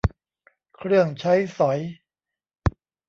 [0.75, 1.79] เครื่องใช้สอย